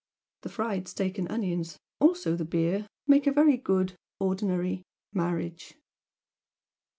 [0.41, 4.81] The fried steak and onions also the beer make a very good ordinary
[5.13, 5.75] 'marriage.'"